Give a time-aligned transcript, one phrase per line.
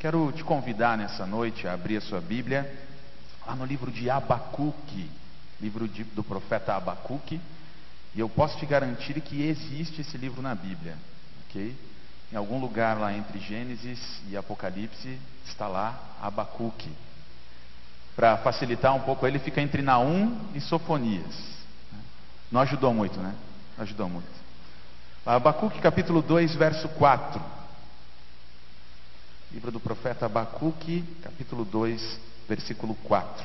[0.00, 2.74] Quero te convidar nessa noite a abrir a sua Bíblia
[3.46, 5.10] lá no livro de Abacuque,
[5.60, 7.38] livro de, do profeta Abacuque,
[8.14, 10.96] e eu posso te garantir que existe esse livro na Bíblia,
[11.44, 11.76] ok?
[12.32, 16.90] Em algum lugar lá entre Gênesis e Apocalipse está lá Abacuque.
[18.16, 21.60] Para facilitar um pouco, ele fica entre Naum e Sofonias.
[22.50, 23.34] Não ajudou muito, né?
[23.76, 24.30] Não ajudou muito.
[25.26, 27.59] Abacuque capítulo 2, verso 4.
[29.52, 33.44] Livro do profeta Abacuque, capítulo 2, versículo 4.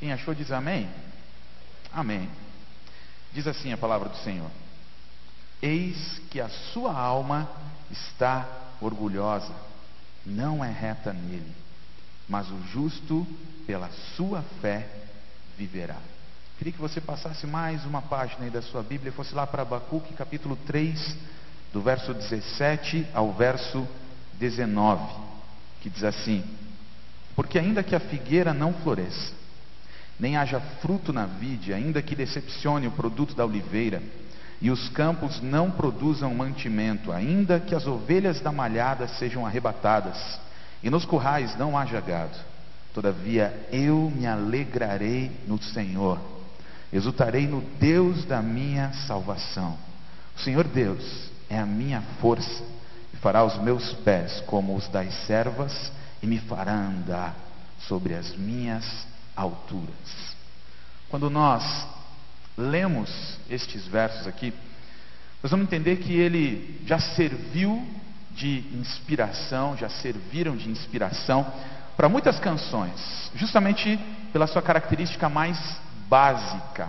[0.00, 0.88] Quem achou diz amém?
[1.92, 2.30] Amém.
[3.34, 4.50] Diz assim a palavra do Senhor:
[5.60, 7.46] Eis que a sua alma
[7.90, 8.48] está
[8.80, 9.52] orgulhosa,
[10.24, 11.54] não é reta nele,
[12.26, 13.26] mas o justo,
[13.66, 14.88] pela sua fé,
[15.58, 15.98] viverá.
[16.56, 20.14] Queria que você passasse mais uma página aí da sua Bíblia, fosse lá para Abacuque,
[20.14, 21.18] capítulo 3,
[21.70, 24.05] do verso 17 ao verso 19,
[25.80, 26.44] que diz assim:
[27.34, 29.32] Porque ainda que a figueira não floresça,
[30.18, 34.02] nem haja fruto na vide, ainda que decepcione o produto da oliveira,
[34.60, 40.40] e os campos não produzam mantimento, ainda que as ovelhas da malhada sejam arrebatadas,
[40.82, 42.36] e nos currais não haja gado.
[42.94, 46.18] Todavia eu me alegrarei no Senhor,
[46.90, 49.76] exultarei no Deus da minha salvação.
[50.34, 52.64] O Senhor Deus é a minha força,
[53.16, 55.90] e fará os meus pés como os das servas,
[56.22, 57.34] e me fará andar
[57.88, 60.36] sobre as minhas alturas.
[61.08, 61.86] Quando nós
[62.56, 64.52] lemos estes versos aqui,
[65.42, 67.86] nós vamos entender que ele já serviu
[68.32, 71.46] de inspiração, já serviram de inspiração
[71.96, 73.98] para muitas canções, justamente
[74.30, 75.58] pela sua característica mais
[76.06, 76.88] básica,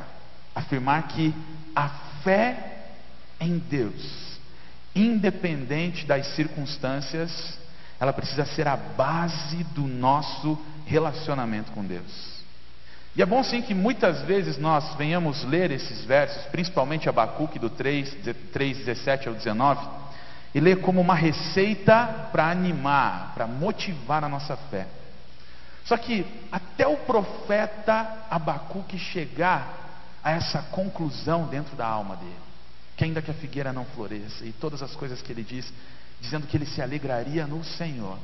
[0.54, 1.34] afirmar que
[1.74, 1.88] a
[2.22, 2.82] fé
[3.40, 4.27] em Deus,
[5.02, 7.58] independente das circunstâncias,
[8.00, 12.38] ela precisa ser a base do nosso relacionamento com Deus.
[13.16, 17.70] E é bom sim que muitas vezes nós venhamos ler esses versos, principalmente Abacuque do
[17.70, 18.16] 3,
[18.54, 19.88] 3 17 ao 19,
[20.54, 24.86] e ler como uma receita para animar, para motivar a nossa fé.
[25.84, 29.88] Só que até o profeta Abacuque chegar
[30.24, 32.36] a essa conclusão dentro da alma dele,
[32.98, 35.72] que ainda que a figueira não floresça, e todas as coisas que ele diz,
[36.20, 38.18] dizendo que ele se alegraria no Senhor,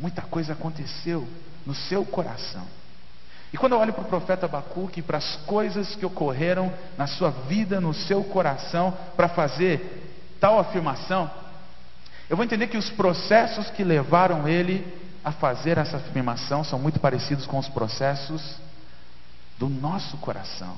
[0.00, 1.28] muita coisa aconteceu
[1.66, 2.66] no seu coração.
[3.52, 7.30] E quando eu olho para o profeta Abacuque, para as coisas que ocorreram na sua
[7.30, 11.30] vida, no seu coração, para fazer tal afirmação,
[12.28, 14.84] eu vou entender que os processos que levaram ele
[15.22, 18.56] a fazer essa afirmação são muito parecidos com os processos
[19.58, 20.76] do nosso coração,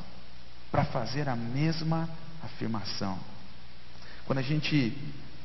[0.70, 2.28] para fazer a mesma afirmação.
[4.26, 4.97] Quando a gente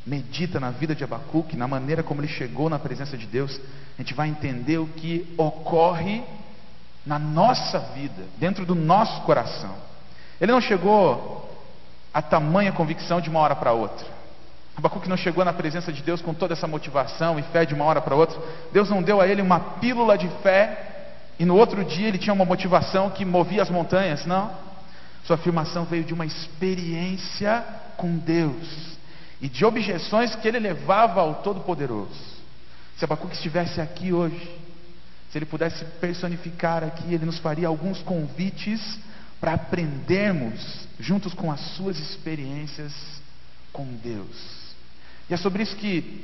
[0.05, 3.59] medita na vida de Abacuque, na maneira como ele chegou na presença de Deus,
[3.97, 6.23] a gente vai entender o que ocorre
[7.05, 9.75] na nossa vida, dentro do nosso coração.
[10.39, 11.49] Ele não chegou
[12.13, 14.05] a tamanha convicção de uma hora para outra.
[14.75, 17.85] Abacuque não chegou na presença de Deus com toda essa motivação e fé de uma
[17.85, 18.39] hora para outra.
[18.71, 21.05] Deus não deu a ele uma pílula de fé
[21.37, 24.25] e no outro dia ele tinha uma motivação que movia as montanhas.
[24.25, 24.51] Não.
[25.25, 27.63] Sua afirmação veio de uma experiência
[27.97, 28.97] com Deus
[29.41, 32.33] e de objeções que ele levava ao Todo-Poderoso.
[32.97, 34.59] Se Abacuque estivesse aqui hoje,
[35.31, 38.99] se ele pudesse personificar aqui, ele nos faria alguns convites
[39.39, 42.93] para aprendermos, juntos com as suas experiências
[43.73, 44.73] com Deus.
[45.29, 46.23] E é sobre isso que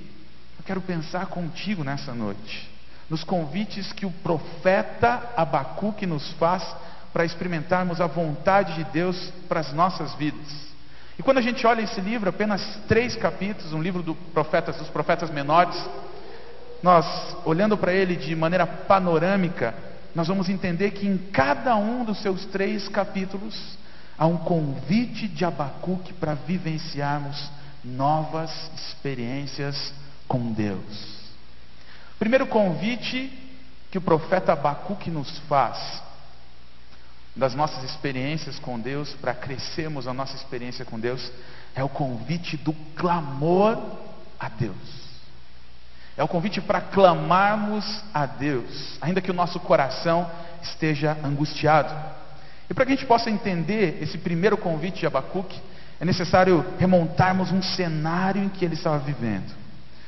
[0.58, 2.70] eu quero pensar contigo nessa noite.
[3.10, 6.64] Nos convites que o profeta Abacuque nos faz
[7.12, 10.70] para experimentarmos a vontade de Deus para as nossas vidas.
[11.18, 14.88] E quando a gente olha esse livro, apenas três capítulos, um livro do profetas, dos
[14.90, 15.76] profetas menores,
[16.82, 19.76] nós, olhando para ele de maneira panorâmica,
[20.16, 23.78] nós vamos entender que em cada um dos seus três capítulos
[24.18, 27.50] há um convite de Abacuque para vivenciarmos
[27.84, 29.94] novas experiências
[30.28, 31.20] com Deus.
[32.18, 33.32] Primeiro convite
[33.92, 36.02] que o profeta Abacuque nos faz
[37.36, 41.32] das nossas experiências com Deus, para crescermos a nossa experiência com Deus,
[41.76, 43.78] é o convite do clamor
[44.40, 45.00] a Deus.
[46.18, 50.30] É o convite para clamarmos a Deus, ainda que o nosso coração
[50.62, 51.94] esteja angustiado.
[52.70, 55.62] E para que a gente possa entender esse primeiro convite de Abacuque,
[56.00, 59.58] é necessário remontarmos um cenário em que ele estava vivendo.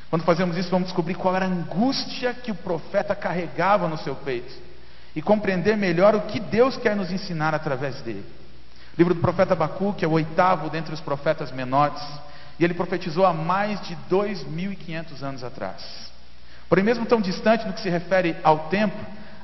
[0.10, 4.16] Quando fazemos isso, vamos descobrir qual era a angústia que o profeta carregava no seu
[4.16, 4.71] peito
[5.16, 8.26] e compreender melhor o que Deus quer nos ensinar através dele.
[8.94, 12.02] O livro do profeta Abacuque é o oitavo dentre os profetas menores.
[12.60, 15.82] E ele profetizou há mais de 2.500 anos atrás.
[16.70, 18.96] Porém, mesmo tão distante no que se refere ao tempo,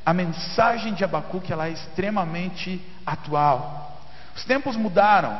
[0.06, 4.02] a mensagem de Abacuque ela é extremamente atual.
[4.36, 5.38] Os tempos mudaram,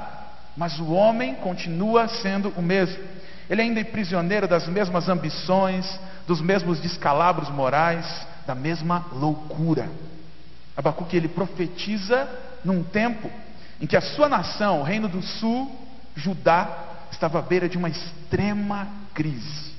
[0.58, 3.02] mas o homem continua sendo o mesmo.
[3.50, 9.90] Ele ainda é prisioneiro das mesmas ambições, dos mesmos descalabros morais, da mesma loucura.
[10.78, 12.30] Abacuque ele profetiza
[12.64, 13.30] num tempo
[13.82, 15.76] em que a sua nação, o reino do sul,
[16.16, 16.70] Judá,
[17.12, 19.76] estava à beira de uma extrema crise.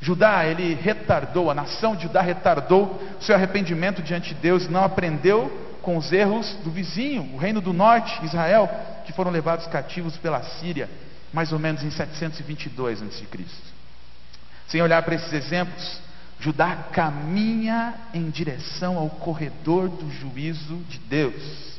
[0.00, 5.68] Judá, ele retardou, a nação de Judá retardou seu arrependimento diante de Deus, não aprendeu
[5.82, 8.68] com os erros do vizinho, o reino do norte, Israel,
[9.04, 10.88] que foram levados cativos pela Síria,
[11.32, 13.26] mais ou menos em 722 a.C.
[14.68, 16.00] Sem olhar para esses exemplos,
[16.40, 21.78] Judá caminha em direção ao corredor do juízo de Deus.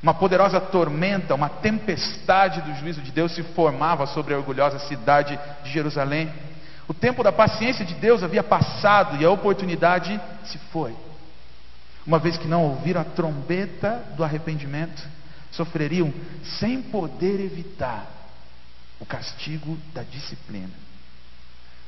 [0.00, 5.36] Uma poderosa tormenta, uma tempestade do juízo de Deus se formava sobre a orgulhosa cidade
[5.64, 6.32] de Jerusalém.
[6.86, 10.94] O tempo da paciência de Deus havia passado e a oportunidade se foi.
[12.06, 15.02] Uma vez que não ouviram a trombeta do arrependimento,
[15.50, 16.14] sofreriam
[16.60, 18.06] sem poder evitar
[19.00, 20.70] o castigo da disciplina.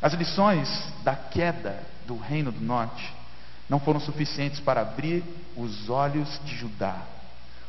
[0.03, 0.69] As lições
[1.05, 1.79] da queda
[2.09, 3.15] do reino do norte
[3.69, 5.23] não foram suficientes para abrir
[5.55, 6.97] os olhos de Judá.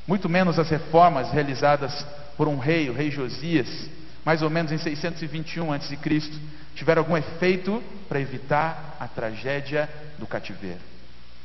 [0.07, 2.05] Muito menos as reformas realizadas
[2.37, 3.67] por um rei, o rei Josias,
[4.23, 5.97] mais ou menos em 621 a.C.,
[6.73, 10.79] tiveram algum efeito para evitar a tragédia do cativeiro.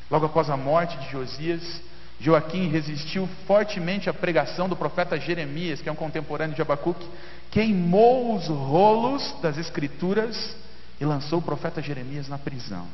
[0.08, 1.82] Logo após a morte de Josias,
[2.20, 7.08] Joaquim resistiu fortemente à pregação do profeta Jeremias, que é um contemporâneo de Abacuque,
[7.50, 10.54] queimou os rolos das escrituras
[11.00, 12.86] e lançou o profeta Jeremias na prisão.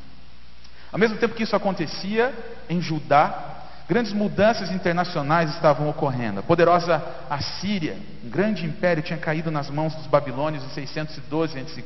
[0.91, 2.33] Ao mesmo tempo que isso acontecia
[2.69, 6.39] em Judá, grandes mudanças internacionais estavam ocorrendo.
[6.39, 11.83] A poderosa Assíria, um grande império, tinha caído nas mãos dos babilônios em 612 a.C.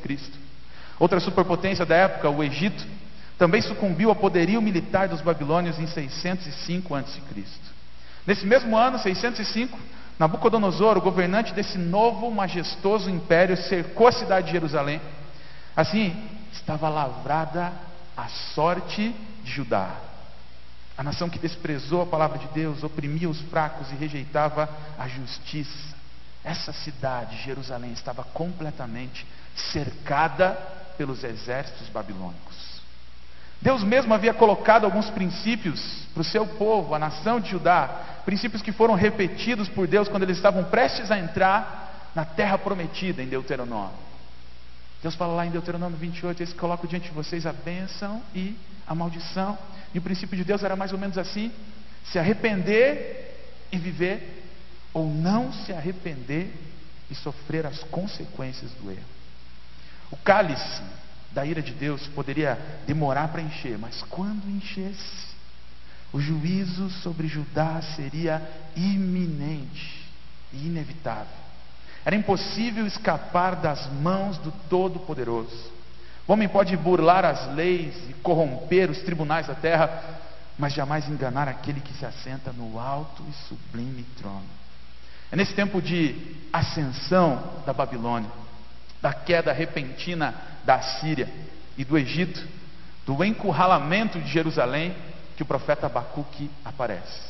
[0.98, 2.84] Outra superpotência da época, o Egito,
[3.38, 7.20] também sucumbiu ao poderio militar dos babilônios em 605 a.C.
[8.26, 9.78] Nesse mesmo ano, 605,
[10.18, 15.00] Nabucodonosor, o governante desse novo majestoso império, cercou a cidade de Jerusalém.
[15.76, 16.16] Assim,
[16.52, 17.70] estava lavrada
[18.16, 19.14] a sorte
[19.44, 19.94] de Judá.
[20.96, 24.68] A nação que desprezou a palavra de Deus, oprimia os fracos e rejeitava
[24.98, 25.94] a justiça.
[26.42, 30.52] Essa cidade, Jerusalém, estava completamente cercada
[30.96, 32.80] pelos exércitos babilônicos.
[33.60, 38.62] Deus mesmo havia colocado alguns princípios para o seu povo, a nação de Judá, princípios
[38.62, 43.26] que foram repetidos por Deus quando eles estavam prestes a entrar na terra prometida em
[43.26, 44.05] Deuteronômio.
[45.02, 48.56] Deus fala lá em Deuteronômio 28: Eis que coloco diante de vocês a bênção e
[48.86, 49.58] a maldição.
[49.94, 51.52] E o princípio de Deus era mais ou menos assim:
[52.04, 54.44] se arrepender e viver,
[54.92, 56.52] ou não se arrepender
[57.10, 59.04] e sofrer as consequências do erro.
[60.10, 60.82] O cálice
[61.32, 65.36] da ira de Deus poderia demorar para encher, mas quando enchesse,
[66.12, 68.42] o juízo sobre Judá seria
[68.74, 70.06] iminente
[70.52, 71.45] e inevitável.
[72.06, 75.72] Era impossível escapar das mãos do Todo-Poderoso.
[76.24, 80.04] O homem pode burlar as leis e corromper os tribunais da terra,
[80.56, 84.46] mas jamais enganar aquele que se assenta no alto e sublime trono.
[85.32, 88.30] É nesse tempo de ascensão da Babilônia,
[89.02, 90.32] da queda repentina
[90.64, 91.28] da Síria
[91.76, 92.40] e do Egito,
[93.04, 94.94] do encurralamento de Jerusalém,
[95.36, 97.20] que o profeta Abacuque aparece.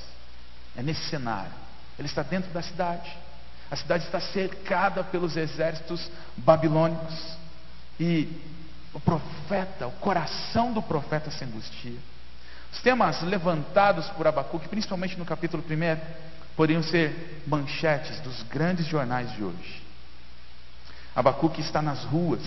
[0.77, 1.53] É nesse cenário.
[1.99, 3.11] Ele está dentro da cidade.
[3.71, 7.37] A cidade está cercada pelos exércitos babilônicos.
[7.99, 8.29] E
[8.93, 11.99] o profeta, o coração do profeta se angustia.
[12.73, 16.01] Os temas levantados por Abacuque, principalmente no capítulo 1,
[16.57, 19.83] poderiam ser manchetes dos grandes jornais de hoje.
[21.15, 22.43] Abacuque está nas ruas,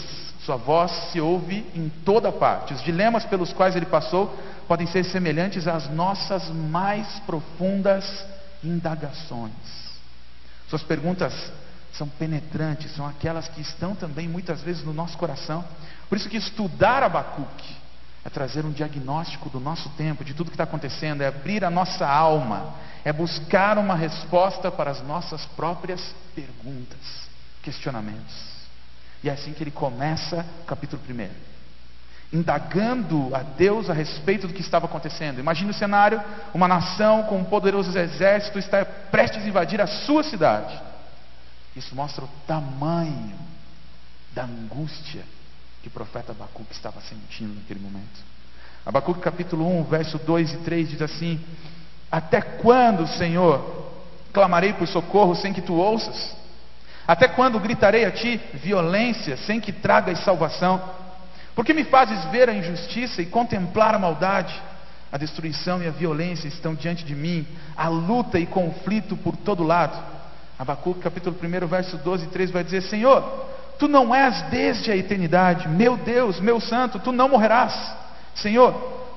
[0.45, 2.73] sua voz se ouve em toda parte.
[2.73, 8.25] Os dilemas pelos quais ele passou podem ser semelhantes às nossas mais profundas
[8.63, 9.78] indagações.
[10.69, 11.33] Suas perguntas
[11.93, 15.65] são penetrantes, são aquelas que estão também muitas vezes no nosso coração.
[16.07, 17.75] Por isso que estudar Abacuque
[18.23, 21.69] é trazer um diagnóstico do nosso tempo, de tudo que está acontecendo, é abrir a
[21.69, 26.99] nossa alma, é buscar uma resposta para as nossas próprias perguntas,
[27.63, 28.49] questionamentos.
[29.23, 31.48] E é assim que ele começa o capítulo 1.
[32.31, 35.39] Indagando a Deus a respeito do que estava acontecendo.
[35.39, 36.21] Imagine o cenário:
[36.53, 40.79] uma nação com um poderoso exército está prestes a invadir a sua cidade.
[41.75, 43.35] Isso mostra o tamanho
[44.33, 45.23] da angústia
[45.81, 48.29] que o profeta Abacuque estava sentindo naquele momento.
[48.85, 51.39] Abacuque capítulo 1, verso 2 e 3 diz assim:
[52.11, 53.91] Até quando, Senhor,
[54.31, 56.35] clamarei por socorro sem que tu ouças?
[57.07, 60.98] Até quando gritarei a ti violência sem que tragas salvação?
[61.59, 64.57] Por que me fazes ver a injustiça e contemplar a maldade?
[65.11, 69.61] A destruição e a violência estão diante de mim, a luta e conflito por todo
[69.61, 70.01] lado.
[70.57, 73.21] Abacuque capítulo 1, verso 12 e 13 vai dizer: Senhor,
[73.77, 77.73] tu não és desde a eternidade, meu Deus, meu santo, tu não morrerás.
[78.35, 78.71] Senhor,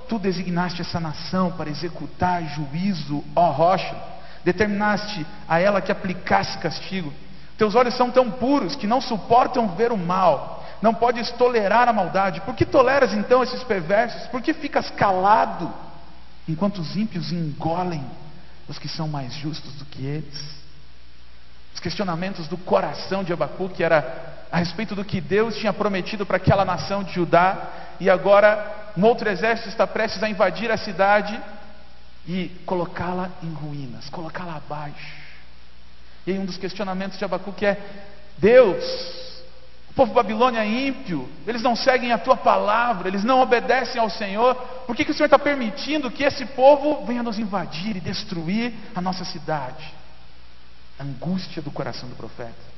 [0.08, 3.94] tu designaste essa nação para executar juízo, ó rocha,
[4.42, 7.12] determinaste a ela que aplicasse castigo.
[7.56, 11.92] Teus olhos são tão puros que não suportam ver o mal, não podes tolerar a
[11.92, 12.40] maldade.
[12.40, 14.26] Por que toleras então esses perversos?
[14.26, 15.72] Por que ficas calado
[16.48, 18.04] enquanto os ímpios engolem
[18.68, 20.62] os que são mais justos do que eles?
[21.72, 26.36] Os questionamentos do coração de Abacuque era a respeito do que Deus tinha prometido para
[26.36, 31.40] aquela nação de Judá, e agora um outro exército está prestes a invadir a cidade
[32.26, 35.22] e colocá-la em ruínas, colocá-la abaixo.
[36.26, 37.80] E aí um dos questionamentos de Abacuque é:
[38.36, 38.84] Deus,
[39.92, 44.08] o povo babilônia é ímpio, eles não seguem a tua palavra, eles não obedecem ao
[44.08, 44.54] Senhor,
[44.86, 48.72] por que, que o Senhor está permitindo que esse povo venha nos invadir e destruir
[48.94, 49.92] a nossa cidade?
[50.98, 52.72] A angústia do coração do profeta.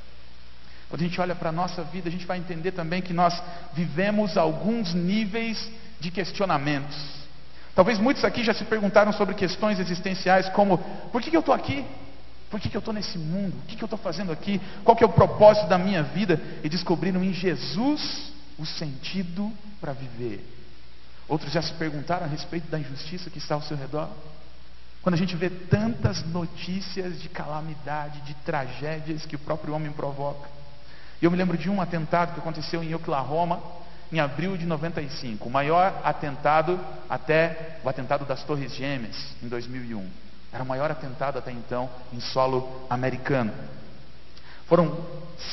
[0.89, 3.41] Quando a gente olha para a nossa vida, a gente vai entender também que nós
[3.73, 6.97] vivemos alguns níveis de questionamentos.
[7.73, 10.77] Talvez muitos aqui já se perguntaram sobre questões existenciais como:
[11.13, 11.85] por que, que eu estou aqui?
[12.49, 13.57] Por que, que eu estou nesse mundo?
[13.57, 14.61] O que, que eu estou fazendo aqui?
[14.83, 16.41] Qual que é o propósito da minha vida?
[16.63, 20.45] E descobriram em Jesus o sentido para viver.
[21.27, 24.09] Outros já se perguntaram a respeito da injustiça que está ao seu redor.
[25.01, 30.49] Quando a gente vê tantas notícias de calamidade, de tragédias que o próprio homem provoca.
[31.21, 33.61] Eu me lembro de um atentado que aconteceu em Oklahoma,
[34.11, 40.24] em abril de 95, o maior atentado até o atentado das Torres Gêmeas, em 2001.
[40.55, 43.51] Era o maior atentado até então em solo americano.
[44.67, 45.05] Foram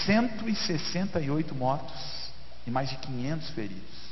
[0.07, 2.31] 168 mortos
[2.65, 4.03] e mais de 500 feridos.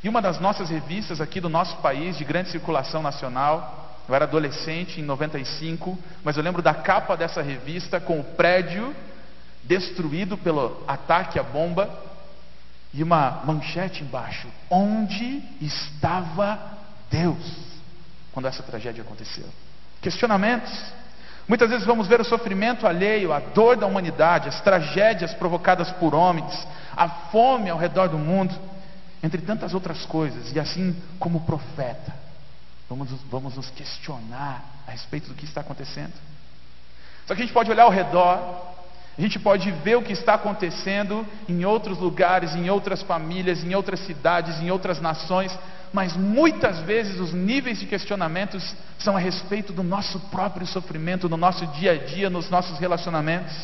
[0.00, 4.26] E uma das nossas revistas aqui do nosso país, de grande circulação nacional, eu era
[4.26, 8.94] adolescente em 95, mas eu lembro da capa dessa revista com o prédio
[9.64, 11.90] destruído pelo ataque à bomba
[12.92, 16.60] e uma manchete embaixo: Onde estava
[17.10, 17.64] Deus
[18.32, 19.48] quando essa tragédia aconteceu?
[20.04, 20.70] Questionamentos.
[21.48, 26.14] Muitas vezes vamos ver o sofrimento alheio, a dor da humanidade, as tragédias provocadas por
[26.14, 28.54] homens, a fome ao redor do mundo,
[29.22, 32.14] entre tantas outras coisas, e assim como profeta,
[32.86, 36.12] vamos, vamos nos questionar a respeito do que está acontecendo.
[37.26, 38.74] Só que a gente pode olhar ao redor
[39.16, 43.72] a gente pode ver o que está acontecendo em outros lugares, em outras famílias, em
[43.72, 45.56] outras cidades, em outras nações,
[45.94, 51.36] mas muitas vezes os níveis de questionamentos são a respeito do nosso próprio sofrimento, no
[51.36, 53.54] nosso dia a dia, nos nossos relacionamentos.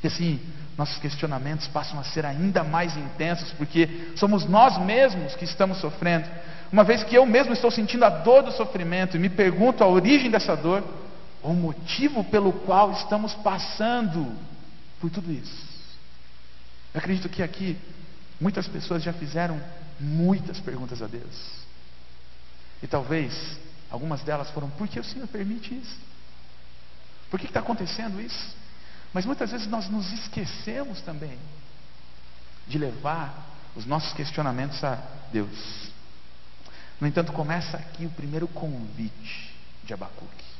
[0.00, 0.38] E assim,
[0.78, 6.28] nossos questionamentos passam a ser ainda mais intensos, porque somos nós mesmos que estamos sofrendo.
[6.70, 9.88] Uma vez que eu mesmo estou sentindo a dor do sofrimento e me pergunto a
[9.88, 10.84] origem dessa dor,
[11.42, 14.24] o motivo pelo qual estamos passando
[15.00, 15.66] por tudo isso.
[16.94, 17.76] Eu acredito que aqui
[18.40, 19.62] muitas pessoas já fizeram
[19.98, 21.64] muitas perguntas a Deus.
[22.82, 23.58] E talvez
[23.90, 25.98] algumas delas foram: por que o Senhor permite isso?
[27.30, 28.56] Por que está acontecendo isso?
[29.12, 31.38] Mas muitas vezes nós nos esquecemos também
[32.66, 34.96] de levar os nossos questionamentos a
[35.32, 35.92] Deus.
[37.00, 40.54] No entanto, começa aqui o primeiro convite de Abacuque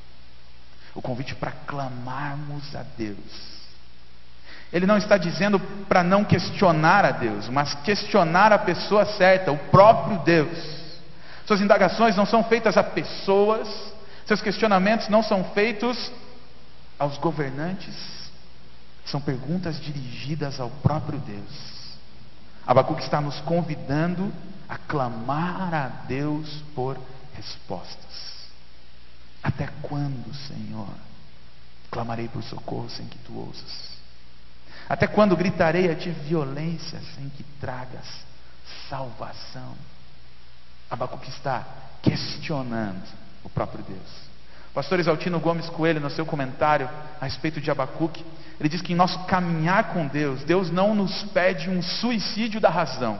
[0.95, 3.54] o convite para clamarmos a Deus.
[4.75, 9.57] Ele não está dizendo para não questionar a Deus, mas questionar a pessoa certa, o
[9.57, 10.59] próprio Deus.
[11.47, 13.69] Suas indagações não são feitas a pessoas,
[14.26, 16.11] seus questionamentos não são feitos
[16.99, 17.95] aos governantes,
[19.07, 21.95] são perguntas dirigidas ao próprio Deus.
[22.66, 24.33] Abacuque está nos convidando
[24.69, 26.99] a clamar a Deus por
[27.37, 28.49] respostas.
[29.40, 30.88] Até quando, Senhor,
[31.93, 33.94] clamarei por socorro sem que tu ouças?
[34.88, 38.07] Até quando gritarei a ti violência sem que tragas
[38.88, 39.75] salvação?
[40.91, 41.67] Abacuque está
[42.03, 43.03] questionando
[43.43, 44.25] o próprio Deus.
[44.75, 48.25] Pastor Exaltino Gomes Coelho, no seu comentário a respeito de Abacuque,
[48.59, 52.69] ele diz que em nosso caminhar com Deus, Deus não nos pede um suicídio da
[52.69, 53.19] razão.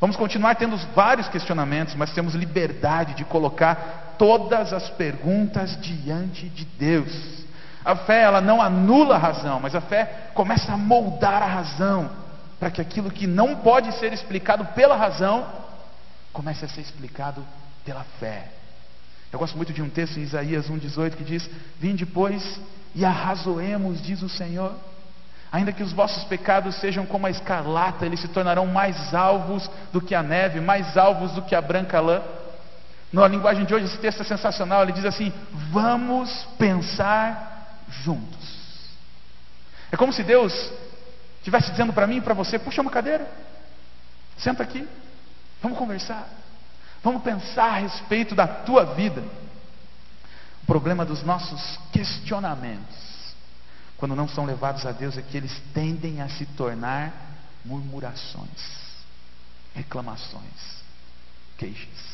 [0.00, 6.64] Vamos continuar tendo vários questionamentos, mas temos liberdade de colocar todas as perguntas diante de
[6.64, 7.43] Deus.
[7.84, 12.10] A fé, ela não anula a razão, mas a fé começa a moldar a razão,
[12.58, 15.46] para que aquilo que não pode ser explicado pela razão,
[16.32, 17.44] comece a ser explicado
[17.84, 18.48] pela fé.
[19.30, 22.60] Eu gosto muito de um texto em Isaías 1,18 que diz: Vim depois
[22.94, 24.72] e arrazoemos, diz o Senhor.
[25.52, 30.00] Ainda que os vossos pecados sejam como a escarlata, eles se tornarão mais alvos do
[30.00, 32.22] que a neve, mais alvos do que a branca lã.
[33.12, 34.82] Na linguagem de hoje, esse texto é sensacional.
[34.82, 35.32] Ele diz assim:
[35.70, 37.53] Vamos pensar
[37.88, 38.64] juntos.
[39.90, 40.52] É como se Deus
[41.38, 43.30] estivesse dizendo para mim e para você: Puxa uma cadeira,
[44.38, 44.86] senta aqui,
[45.62, 46.28] vamos conversar,
[47.02, 49.22] vamos pensar a respeito da tua vida.
[50.62, 53.04] O problema dos nossos questionamentos
[53.96, 57.10] quando não são levados a Deus, é que eles tendem a se tornar
[57.64, 58.50] murmurações,
[59.74, 60.82] reclamações,
[61.56, 62.13] queixas.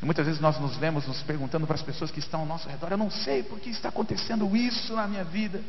[0.00, 2.68] E muitas vezes nós nos vemos nos perguntando para as pessoas que estão ao nosso
[2.68, 5.60] redor: eu não sei por que está acontecendo isso na minha vida,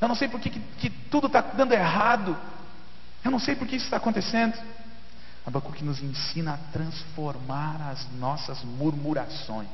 [0.00, 2.36] eu não sei por que, que, que tudo está dando errado,
[3.24, 4.54] eu não sei por que isso está acontecendo.
[5.46, 9.68] Abacuque nos ensina a transformar as nossas murmurações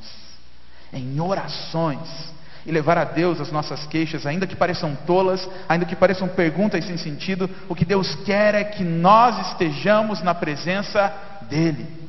[0.92, 2.32] em orações
[2.66, 6.84] e levar a Deus as nossas queixas, ainda que pareçam tolas, ainda que pareçam perguntas
[6.84, 11.12] sem sentido, o que Deus quer é que nós estejamos na presença
[11.48, 11.99] dEle.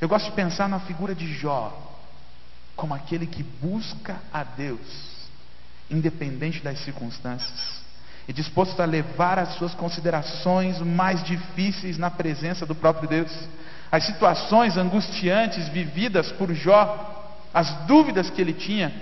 [0.00, 1.76] Eu gosto de pensar na figura de Jó,
[2.74, 4.80] como aquele que busca a Deus,
[5.90, 7.82] independente das circunstâncias,
[8.26, 13.30] e disposto a levar as suas considerações mais difíceis na presença do próprio Deus.
[13.92, 18.94] As situações angustiantes vividas por Jó, as dúvidas que ele tinha,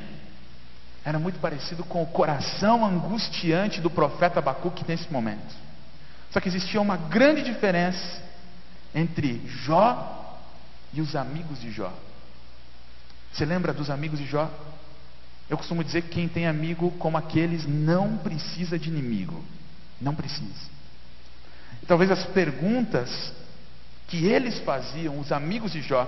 [1.04, 5.54] era muito parecido com o coração angustiante do profeta Abacuque nesse momento.
[6.30, 8.22] Só que existia uma grande diferença
[8.94, 10.18] entre Jó
[10.92, 11.92] e os amigos de Jó.
[13.32, 14.50] Você lembra dos amigos de Jó?
[15.48, 19.42] Eu costumo dizer que quem tem amigo como aqueles não precisa de inimigo.
[20.00, 20.78] Não precisa.
[21.86, 23.32] Talvez as perguntas
[24.08, 26.06] que eles faziam, os amigos de Jó,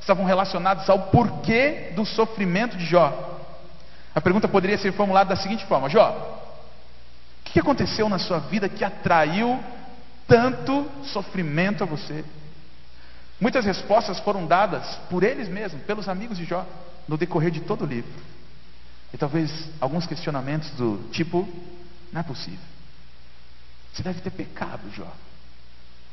[0.00, 3.40] estavam relacionadas ao porquê do sofrimento de Jó.
[4.14, 6.10] A pergunta poderia ser formulada da seguinte forma: Jó,
[7.40, 9.58] o que aconteceu na sua vida que atraiu
[10.26, 12.24] tanto sofrimento a você?
[13.42, 16.64] Muitas respostas foram dadas por eles mesmos, pelos amigos de Jó,
[17.08, 18.10] no decorrer de todo o livro.
[19.12, 19.50] E talvez
[19.80, 21.46] alguns questionamentos do tipo:
[22.12, 22.64] não é possível.
[23.92, 25.12] Você deve ter pecado, Jó.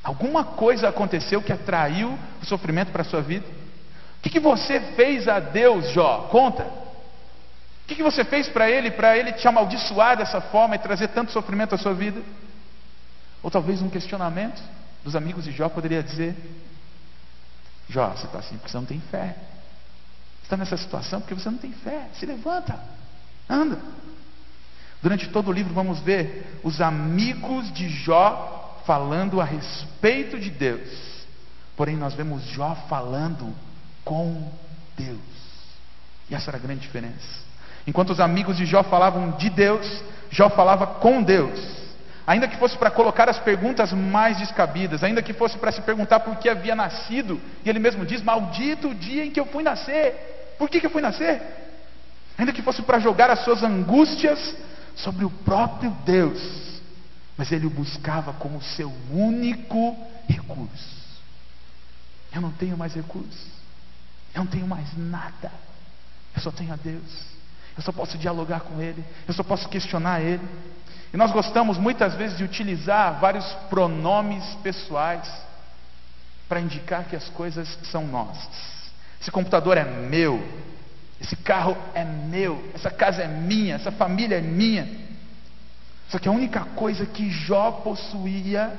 [0.04, 3.46] Alguma coisa aconteceu que atraiu o sofrimento para a sua vida?
[4.18, 6.28] O que, que você fez a Deus, Jó?
[6.32, 6.66] Conta
[7.90, 11.32] que, que você fez para ele, para ele te amaldiçoar dessa forma e trazer tanto
[11.32, 12.22] sofrimento à sua vida?
[13.42, 14.62] Ou talvez um questionamento
[15.04, 16.36] dos amigos de Jó poderia dizer:
[17.90, 19.36] Jó, você está assim porque você não tem fé.
[20.38, 22.08] Você está nessa situação porque você não tem fé.
[22.14, 22.80] Se levanta,
[23.50, 23.80] anda.
[25.02, 30.90] Durante todo o livro vamos ver os amigos de Jó falando a respeito de Deus.
[31.76, 33.54] Porém, nós vemos Jó falando
[34.04, 34.52] com
[34.98, 35.20] Deus.
[36.30, 37.40] E essa era a grande diferença.
[37.88, 41.79] Enquanto os amigos de Jó falavam de Deus, Jó falava com Deus.
[42.30, 46.20] Ainda que fosse para colocar as perguntas mais descabidas, ainda que fosse para se perguntar
[46.20, 49.64] por que havia nascido, e ele mesmo diz: Maldito o dia em que eu fui
[49.64, 50.54] nascer.
[50.56, 51.42] Por que, que eu fui nascer?
[52.38, 54.56] Ainda que fosse para jogar as suas angústias
[54.96, 56.80] sobre o próprio Deus,
[57.36, 61.00] mas ele o buscava como seu único recurso.
[62.32, 63.48] Eu não tenho mais recursos,
[64.36, 65.52] eu não tenho mais nada,
[66.36, 67.40] eu só tenho a Deus
[67.80, 70.46] eu só posso dialogar com Ele, eu só posso questionar Ele.
[71.14, 75.28] E nós gostamos muitas vezes de utilizar vários pronomes pessoais
[76.48, 78.70] para indicar que as coisas são nossas.
[79.20, 80.42] Esse computador é meu,
[81.20, 84.88] esse carro é meu, essa casa é minha, essa família é minha.
[86.10, 88.78] Só que a única coisa que Jó possuía,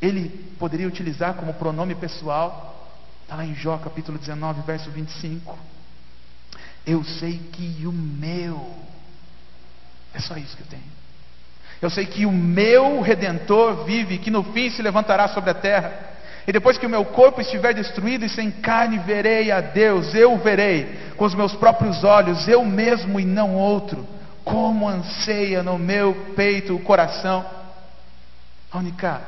[0.00, 2.90] ele poderia utilizar como pronome pessoal,
[3.22, 5.58] está lá em Jó capítulo 19, verso 25.
[6.86, 8.74] Eu sei que o meu,
[10.14, 10.97] é só isso que eu tenho.
[11.80, 15.92] Eu sei que o meu redentor vive, que no fim se levantará sobre a terra.
[16.46, 20.36] E depois que o meu corpo estiver destruído e sem carne, verei a Deus, eu
[20.38, 24.06] verei com os meus próprios olhos, eu mesmo e não outro.
[24.44, 27.44] Como anseia no meu peito o coração.
[28.72, 29.20] A única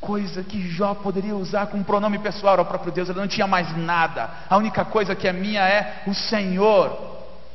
[0.00, 3.76] coisa que Jó poderia usar como pronome pessoal ao próprio Deus, ele não tinha mais
[3.76, 4.30] nada.
[4.48, 7.13] A única coisa que é minha é o Senhor,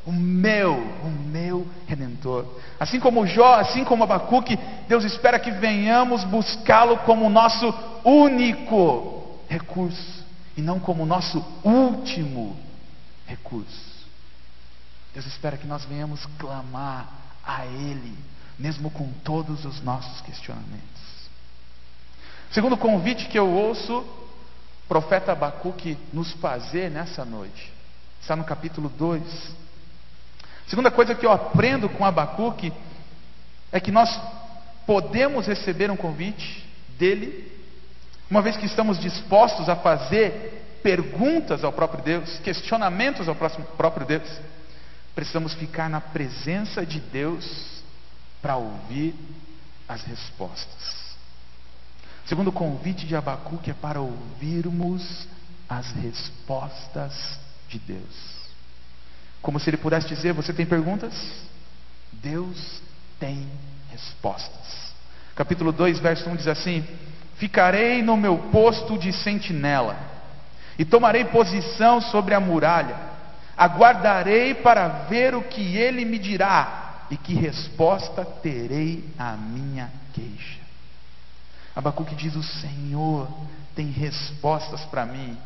[0.10, 2.44] o meu, o meu redentor.
[2.80, 7.72] Assim como Jó, assim como Abacuque, Deus espera que venhamos buscá-lo como o nosso
[8.04, 10.26] único recurso
[10.58, 12.58] e não como o nosso último
[13.28, 14.08] recurso.
[15.14, 17.08] Deus espera que nós venhamos clamar
[17.46, 18.18] a Ele,
[18.58, 20.90] mesmo com todos os nossos questionamentos.
[22.50, 27.72] Segundo convite que eu ouço o profeta Abacuque nos fazer nessa noite,
[28.20, 29.69] está no capítulo 2.
[30.70, 32.72] Segunda coisa que eu aprendo com Abacuque
[33.72, 34.22] é que nós
[34.86, 36.64] podemos receber um convite
[36.98, 37.52] dele,
[38.30, 44.30] uma vez que estamos dispostos a fazer perguntas ao próprio Deus, questionamentos ao próprio Deus,
[45.16, 47.82] precisamos ficar na presença de Deus
[48.40, 49.16] para ouvir
[49.88, 51.16] as respostas.
[52.28, 55.28] Segundo o convite de Abacuque é para ouvirmos
[55.68, 58.39] as respostas de Deus.
[59.42, 61.14] Como se ele pudesse dizer: Você tem perguntas?
[62.12, 62.82] Deus
[63.20, 63.48] tem
[63.92, 64.94] respostas.
[65.36, 66.86] Capítulo 2, verso 1 diz assim:
[67.36, 69.98] Ficarei no meu posto de sentinela,
[70.78, 72.96] e tomarei posição sobre a muralha,
[73.58, 80.60] aguardarei para ver o que ele me dirá, e que resposta terei à minha queixa.
[81.76, 83.28] Abacuque diz: O Senhor
[83.76, 85.38] tem respostas para mim.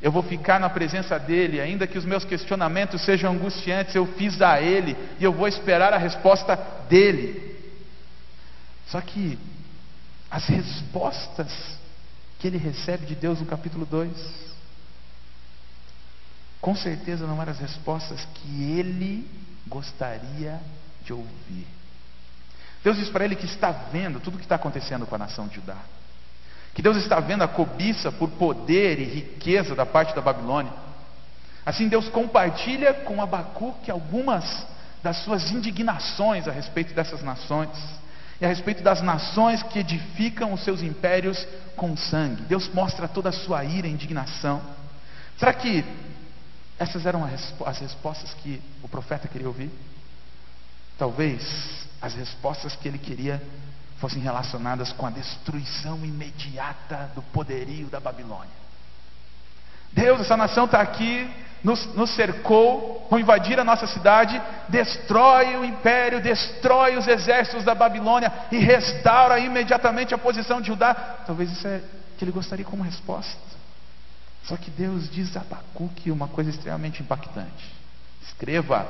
[0.00, 4.40] Eu vou ficar na presença dele, ainda que os meus questionamentos sejam angustiantes, eu fiz
[4.42, 6.54] a ele e eu vou esperar a resposta
[6.88, 7.56] dele.
[8.88, 9.38] Só que
[10.30, 11.50] as respostas
[12.38, 14.10] que ele recebe de Deus no capítulo 2,
[16.60, 19.28] com certeza não eram as respostas que ele
[19.66, 20.60] gostaria
[21.02, 21.66] de ouvir.
[22.84, 25.48] Deus diz para ele que está vendo tudo o que está acontecendo com a nação
[25.48, 25.78] de Judá.
[26.76, 30.70] Que Deus está vendo a cobiça por poder e riqueza da parte da Babilônia.
[31.64, 34.66] Assim, Deus compartilha com Abacuque algumas
[35.02, 37.70] das suas indignações a respeito dessas nações
[38.38, 42.42] e a respeito das nações que edificam os seus impérios com sangue.
[42.42, 44.60] Deus mostra toda a sua ira e indignação.
[45.38, 45.82] Será que
[46.78, 49.70] essas eram as respostas que o profeta queria ouvir?
[50.98, 53.42] Talvez as respostas que ele queria
[53.98, 58.66] fossem relacionadas com a destruição imediata do poderio da Babilônia.
[59.92, 61.30] Deus, essa nação está aqui,
[61.64, 67.74] nos, nos, cercou, vão invadir a nossa cidade, destrói o império, destrói os exércitos da
[67.74, 70.94] Babilônia e restaura imediatamente a posição de Judá.
[71.26, 71.80] Talvez isso é
[72.18, 73.40] que ele gostaria como resposta.
[74.44, 77.74] Só que Deus diz a Abacuque uma coisa extremamente impactante.
[78.22, 78.86] Escreva: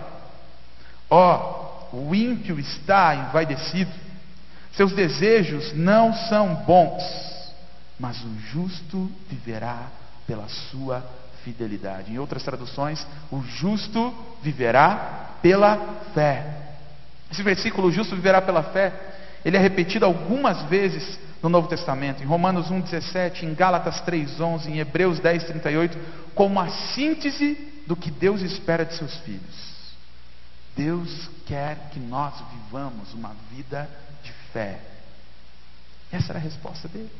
[1.08, 4.05] Ó, oh, o ímpio está envaidecido
[4.76, 7.02] seus desejos não são bons,
[7.98, 9.88] mas o justo viverá
[10.26, 11.02] pela sua
[11.42, 12.12] fidelidade.
[12.12, 15.78] Em outras traduções, o justo viverá pela
[16.12, 16.74] fé.
[17.32, 18.92] Esse versículo, o justo viverá pela fé,
[19.44, 24.78] ele é repetido algumas vezes no Novo Testamento, em Romanos 1,17, em Gálatas 3,11, em
[24.78, 25.96] Hebreus 10,38,
[26.34, 29.66] como a síntese do que Deus espera de seus filhos.
[30.76, 33.88] Deus quer que nós vivamos uma vida
[34.56, 34.78] fé.
[36.10, 37.10] Essa era a resposta dele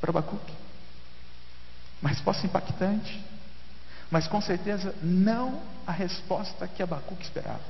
[0.00, 0.52] para Abacuque.
[2.02, 3.24] Uma resposta impactante,
[4.10, 7.60] mas com certeza não a resposta que Abacuque esperava.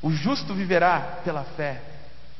[0.00, 1.82] O justo viverá pela fé.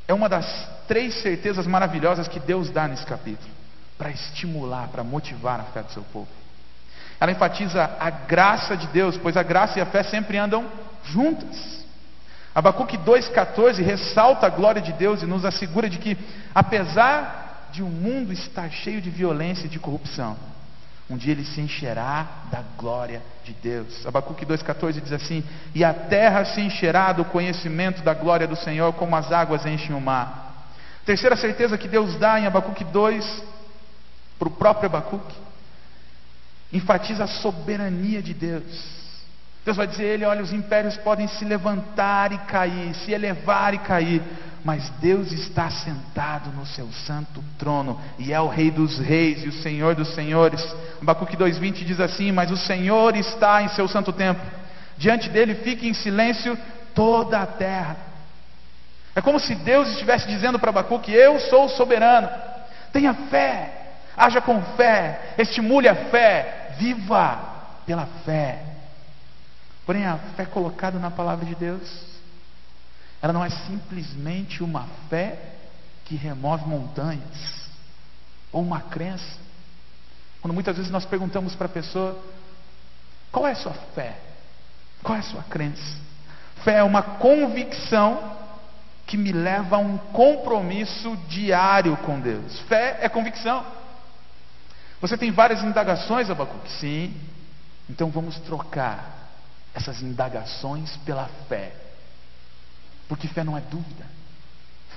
[0.07, 0.45] É uma das
[0.87, 3.51] três certezas maravilhosas que Deus dá nesse capítulo,
[3.97, 6.29] para estimular, para motivar a fé do seu povo.
[7.19, 10.69] Ela enfatiza a graça de Deus, pois a graça e a fé sempre andam
[11.05, 11.82] juntas.
[12.53, 16.17] Abacuque 2,14 ressalta a glória de Deus e nos assegura de que,
[16.53, 20.37] apesar de o mundo estar cheio de violência e de corrupção,
[21.09, 24.05] um dia ele se encherá da glória de Deus.
[24.05, 28.93] Abacuque 2,14 diz assim: E a terra se encherá do conhecimento da glória do Senhor,
[28.93, 30.53] como as águas enchem o mar.
[31.05, 33.43] Terceira certeza que Deus dá em Abacuque 2,
[34.39, 35.35] para o próprio Abacuque,
[36.71, 39.02] enfatiza a soberania de Deus.
[39.65, 43.73] Deus vai dizer a ele: olha, os impérios podem se levantar e cair, se elevar
[43.73, 44.21] e cair,
[44.63, 49.49] mas Deus está sentado no seu santo trono e é o Rei dos Reis e
[49.49, 50.61] o Senhor dos Senhores.
[51.01, 54.45] Abacuque 2,20 diz assim: Mas o Senhor está em seu santo templo,
[54.97, 56.57] diante dele fique em silêncio
[56.93, 57.97] toda a terra.
[59.15, 62.27] É como se Deus estivesse dizendo para Abacuque: Eu sou soberano,
[62.91, 67.39] tenha fé, haja com fé, estimule a fé, viva
[67.85, 68.72] pela fé.
[69.85, 72.13] Porém, a fé colocada na palavra de Deus,
[73.21, 75.53] ela não é simplesmente uma fé
[76.05, 77.69] que remove montanhas,
[78.51, 79.39] ou uma crença.
[80.41, 82.21] Quando muitas vezes nós perguntamos para a pessoa:
[83.31, 84.17] qual é a sua fé?
[85.01, 86.01] Qual é a sua crença?
[86.63, 88.37] Fé é uma convicção
[89.05, 92.59] que me leva a um compromisso diário com Deus.
[92.61, 93.65] Fé é convicção.
[95.01, 96.71] Você tem várias indagações, Abacuque?
[96.73, 97.13] Sim.
[97.89, 99.22] Então vamos trocar
[99.73, 101.75] essas indagações pela fé.
[103.07, 104.05] Porque fé não é dúvida,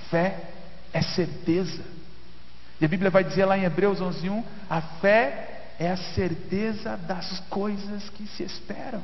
[0.09, 0.49] fé
[0.93, 1.83] é certeza.
[2.79, 7.39] E a Bíblia vai dizer lá em Hebreus 11:1, a fé é a certeza das
[7.49, 9.03] coisas que se esperam.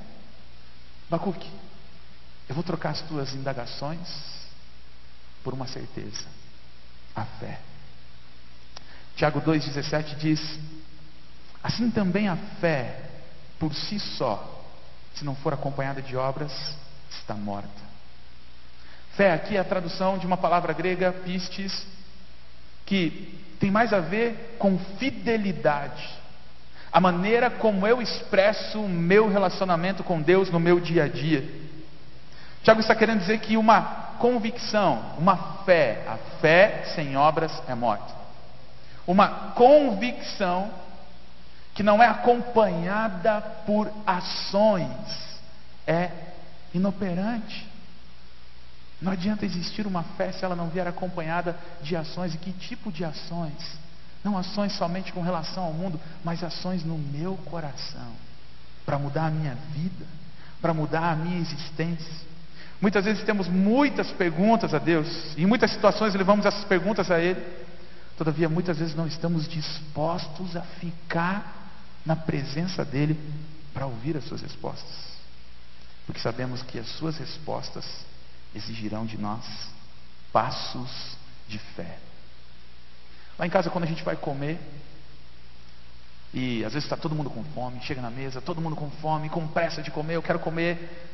[1.10, 1.50] Bacuque,
[2.48, 4.08] eu vou trocar as tuas indagações
[5.44, 6.26] por uma certeza:
[7.16, 7.60] a fé.
[9.16, 10.60] Tiago 2,17 diz:
[11.62, 13.10] Assim também a fé,
[13.60, 14.63] por si só,
[15.16, 16.52] se não for acompanhada de obras,
[17.10, 17.70] está morta.
[19.16, 21.86] Fé aqui é a tradução de uma palavra grega, pistes,
[22.86, 26.04] que tem mais a ver com fidelidade.
[26.92, 31.48] A maneira como eu expresso o meu relacionamento com Deus no meu dia a dia.
[32.64, 33.82] Tiago está querendo dizer que uma
[34.20, 38.14] convicção, uma fé, a fé sem obras é morta.
[39.06, 40.72] Uma convicção
[41.74, 45.42] que não é acompanhada por ações
[45.88, 46.12] é
[46.74, 47.68] inoperante.
[49.02, 52.34] Não adianta existir uma fé se ela não vier acompanhada de ações.
[52.34, 53.78] E que tipo de ações?
[54.24, 58.14] Não ações somente com relação ao mundo, mas ações no meu coração,
[58.86, 60.06] para mudar a minha vida,
[60.62, 62.24] para mudar a minha existência.
[62.80, 67.20] Muitas vezes temos muitas perguntas a Deus, e em muitas situações levamos essas perguntas a
[67.20, 67.42] Ele,
[68.18, 71.63] todavia muitas vezes não estamos dispostos a ficar
[72.06, 73.18] na presença dEle
[73.74, 75.18] para ouvir as Suas respostas,
[76.06, 77.86] porque sabemos que as Suas respostas
[78.54, 79.44] exigirão de nós
[80.32, 81.98] passos de fé.
[83.38, 84.60] Lá em casa, quando a gente vai comer,
[86.34, 89.30] e às vezes está todo mundo com fome, chega na mesa, todo mundo com fome,
[89.30, 91.08] com pressa de comer, eu quero comer.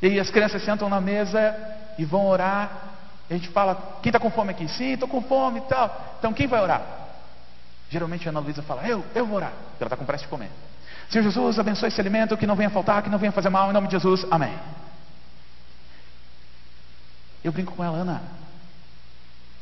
[0.00, 1.54] E aí as crianças sentam na mesa
[1.98, 2.94] e vão orar.
[3.28, 4.66] E a gente fala, quem está com fome aqui?
[4.68, 6.16] Sim, estou com fome e tal.
[6.18, 7.01] Então quem vai orar?
[7.92, 9.52] Geralmente a Ana Luísa fala, eu, eu vou orar.
[9.78, 10.50] Ela está com pressa de comer.
[11.10, 13.74] Senhor Jesus, abençoe esse alimento, que não venha faltar, que não venha fazer mal, em
[13.74, 14.58] nome de Jesus, amém.
[17.44, 18.22] Eu brinco com ela, Ana.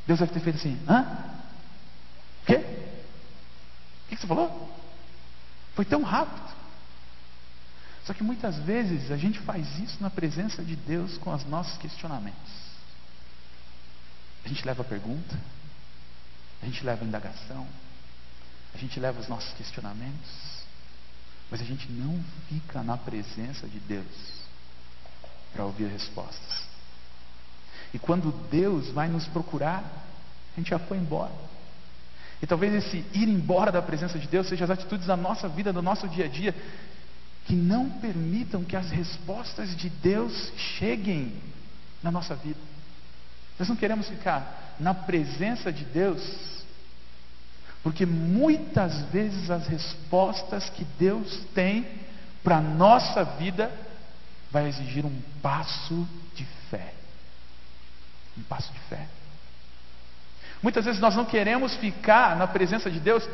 [0.06, 1.00] Deus deve ter feito assim, hã?
[2.42, 2.58] O quê?
[4.04, 4.78] O que você falou?
[5.74, 6.50] Foi tão rápido.
[8.04, 11.76] Só que muitas vezes a gente faz isso na presença de Deus com os nossos
[11.78, 12.52] questionamentos.
[14.44, 15.36] A gente leva a pergunta,
[16.62, 17.66] a gente leva a indagação,
[18.74, 20.30] a gente leva os nossos questionamentos,
[21.50, 24.06] mas a gente não fica na presença de Deus
[25.52, 26.70] para ouvir respostas.
[27.92, 29.82] E quando Deus vai nos procurar,
[30.54, 31.32] a gente já foi embora.
[32.42, 35.72] E talvez esse ir embora da presença de Deus seja as atitudes da nossa vida,
[35.72, 36.54] do nosso dia a dia,
[37.46, 41.34] que não permitam que as respostas de Deus cheguem
[42.02, 42.60] na nossa vida.
[43.58, 46.59] Nós não queremos ficar na presença de Deus,
[47.82, 51.86] porque muitas vezes as respostas que Deus tem
[52.42, 53.70] para a nossa vida
[54.50, 56.92] vai exigir um passo de fé.
[58.36, 59.06] Um passo de fé.
[60.62, 63.26] Muitas vezes nós não queremos ficar na presença de Deus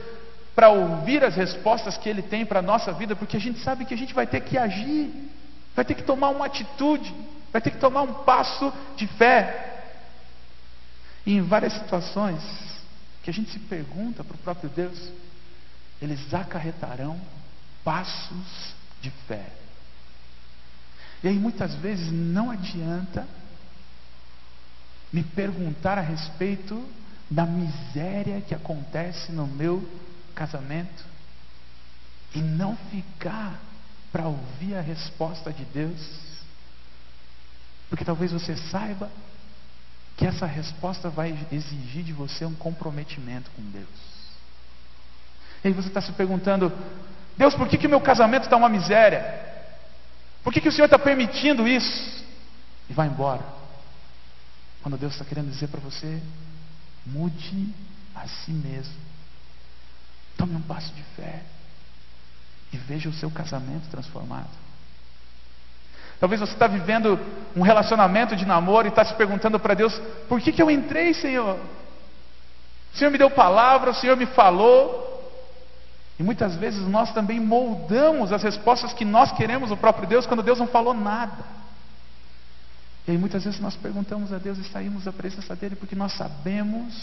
[0.54, 3.84] para ouvir as respostas que Ele tem para a nossa vida, porque a gente sabe
[3.84, 5.12] que a gente vai ter que agir,
[5.74, 7.12] vai ter que tomar uma atitude,
[7.52, 9.74] vai ter que tomar um passo de fé.
[11.26, 12.75] E em várias situações
[13.26, 14.96] que a gente se pergunta para o próprio Deus,
[16.00, 17.20] eles acarretarão
[17.82, 19.50] passos de fé.
[21.24, 23.26] E aí muitas vezes não adianta
[25.12, 26.88] me perguntar a respeito
[27.28, 29.84] da miséria que acontece no meu
[30.32, 31.04] casamento
[32.32, 33.60] e não ficar
[34.12, 36.00] para ouvir a resposta de Deus,
[37.90, 39.10] porque talvez você saiba
[40.16, 44.16] que essa resposta vai exigir de você um comprometimento com Deus.
[45.62, 46.72] E aí você está se perguntando:
[47.36, 49.44] Deus, por que, que meu casamento está uma miséria?
[50.42, 52.24] Por que, que o Senhor está permitindo isso?
[52.88, 53.44] E vai embora.
[54.82, 56.22] Quando Deus está querendo dizer para você:
[57.04, 57.74] mude
[58.14, 58.94] a si mesmo.
[60.36, 61.42] Tome um passo de fé
[62.72, 64.65] e veja o seu casamento transformado.
[66.18, 67.18] Talvez você está vivendo
[67.54, 71.12] um relacionamento de namoro e está se perguntando para Deus: por que, que eu entrei,
[71.12, 71.58] Senhor?
[72.94, 75.04] O Senhor me deu palavra, o Senhor me falou.
[76.18, 80.42] E muitas vezes nós também moldamos as respostas que nós queremos do próprio Deus quando
[80.42, 81.44] Deus não falou nada.
[83.06, 86.12] E aí muitas vezes nós perguntamos a Deus e saímos da presença dele porque nós
[86.14, 86.94] sabemos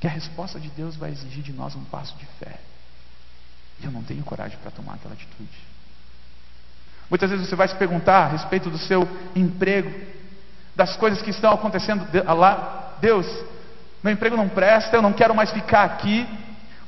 [0.00, 2.58] que a resposta de Deus vai exigir de nós um passo de fé.
[3.80, 5.73] E eu não tenho coragem para tomar aquela atitude.
[7.10, 9.92] Muitas vezes você vai se perguntar a respeito do seu emprego,
[10.74, 12.96] das coisas que estão acontecendo lá.
[13.00, 13.26] Deus,
[14.02, 16.26] meu emprego não presta, eu não quero mais ficar aqui.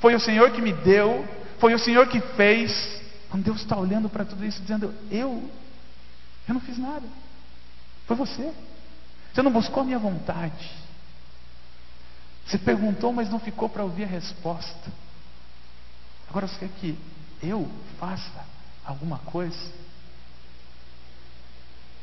[0.00, 1.26] Foi o Senhor que me deu,
[1.58, 3.00] foi o Senhor que fez.
[3.30, 5.50] Quando Deus está olhando para tudo isso, dizendo: Eu,
[6.48, 7.06] eu não fiz nada.
[8.06, 8.52] Foi você.
[9.32, 10.70] Você não buscou a minha vontade.
[12.46, 14.92] Você perguntou, mas não ficou para ouvir a resposta.
[16.28, 16.98] Agora você quer que
[17.42, 18.44] eu faça
[18.84, 19.56] alguma coisa?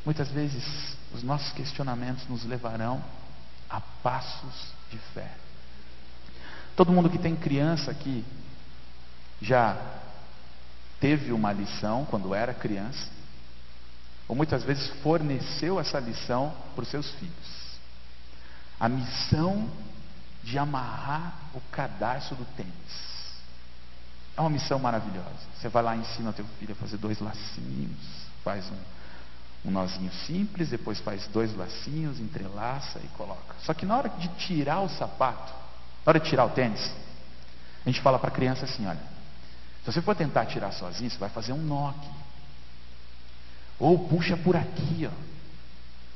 [0.04, 0.64] Muitas vezes
[1.12, 3.02] os nossos questionamentos nos levarão
[3.70, 5.30] a passos de fé.
[6.76, 8.24] Todo mundo que tem criança aqui
[9.40, 9.80] já
[11.00, 13.08] teve uma lição quando era criança,
[14.26, 17.64] ou muitas vezes forneceu essa lição para os seus filhos.
[18.80, 19.70] A missão
[20.42, 23.14] de amarrar o cadarço do tênis.
[24.36, 25.46] É uma missão maravilhosa.
[25.56, 28.78] Você vai lá e ensina teu filho a fazer dois lacinhos, faz um,
[29.64, 33.54] um nozinho simples, depois faz dois lacinhos, entrelaça e coloca.
[33.62, 35.52] Só que na hora de tirar o sapato,
[36.04, 36.92] na hora de tirar o tênis,
[37.84, 39.00] a gente fala para a criança assim: olha,
[39.84, 42.10] se você for tentar tirar sozinho, você vai fazer um nó aqui.
[43.78, 45.34] Ou puxa por aqui, ó.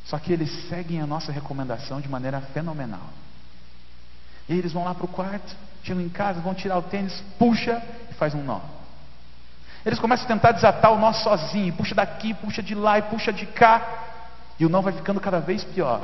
[0.05, 3.11] Só que eles seguem a nossa recomendação de maneira fenomenal.
[4.49, 7.83] E eles vão lá para o quarto, chegam em casa, vão tirar o tênis, puxa
[8.11, 8.61] e faz um nó.
[9.88, 13.33] Eles começam a tentar desatar o nó sozinho, puxa daqui, puxa de lá e puxa
[13.33, 13.81] de cá,
[14.61, 16.03] e o nó vai ficando cada vez pior.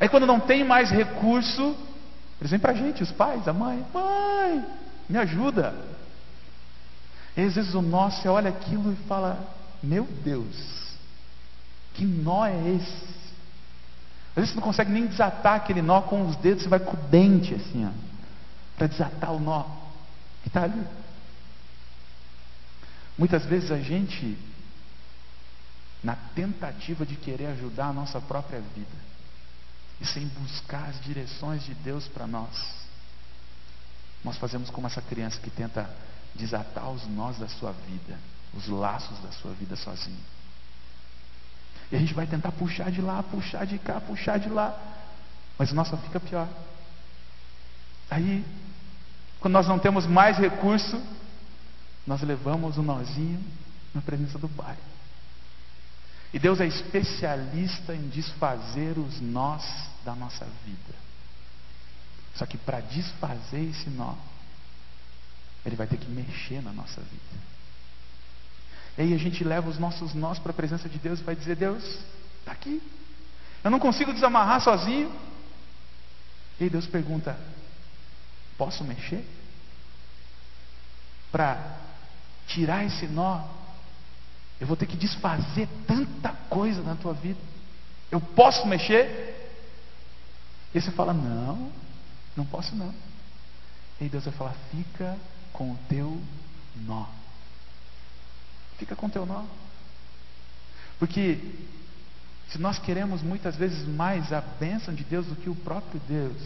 [0.00, 1.76] Aí quando não tem mais recurso,
[2.40, 4.66] eles vêm para a gente, os pais, a mãe, mãe,
[5.08, 5.72] me ajuda.
[7.36, 9.38] E às vezes o nó, você olha aquilo e fala,
[9.80, 10.96] meu Deus,
[11.94, 13.04] que nó é esse?
[14.30, 16.96] Às vezes você não consegue nem desatar aquele nó com os dedos, você vai com
[16.96, 17.90] o dente assim, ó,
[18.76, 19.62] para desatar o nó
[20.42, 20.97] que está ali.
[23.18, 24.38] Muitas vezes a gente,
[26.02, 29.08] na tentativa de querer ajudar a nossa própria vida,
[30.00, 32.78] e sem buscar as direções de Deus para nós,
[34.22, 35.90] nós fazemos como essa criança que tenta
[36.34, 38.16] desatar os nós da sua vida,
[38.54, 40.20] os laços da sua vida sozinho.
[41.90, 44.78] E a gente vai tentar puxar de lá, puxar de cá, puxar de lá.
[45.58, 46.48] Mas o nosso fica pior.
[48.10, 48.44] Aí,
[49.40, 51.00] quando nós não temos mais recurso,
[52.08, 53.38] nós levamos o nozinho
[53.94, 54.78] na presença do Pai.
[56.32, 59.62] E Deus é especialista em desfazer os nós
[60.06, 60.94] da nossa vida.
[62.34, 64.14] Só que para desfazer esse nó,
[65.66, 67.48] Ele vai ter que mexer na nossa vida.
[68.96, 71.36] E aí a gente leva os nossos nós para a presença de Deus e vai
[71.36, 71.84] dizer: Deus,
[72.38, 72.80] está aqui.
[73.62, 75.12] Eu não consigo desamarrar sozinho.
[76.58, 77.38] E aí Deus pergunta:
[78.56, 79.22] Posso mexer?
[81.30, 81.87] Para
[82.48, 83.44] tirar esse nó,
[84.60, 87.38] eu vou ter que desfazer tanta coisa na tua vida.
[88.10, 89.34] Eu posso mexer?
[90.74, 91.70] E você fala: Não,
[92.36, 92.92] não posso não.
[94.00, 95.16] E Deus vai falar: Fica
[95.52, 96.20] com o teu
[96.76, 97.06] nó.
[98.78, 99.44] Fica com teu nó.
[100.98, 101.38] Porque
[102.48, 106.36] se nós queremos muitas vezes mais a bênção de Deus do que o próprio Deus,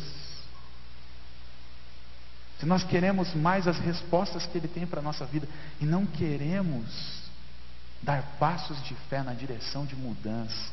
[2.63, 5.49] se nós queremos mais as respostas que Ele tem para a nossa vida
[5.81, 7.25] e não queremos
[8.01, 10.71] dar passos de fé na direção de mudança,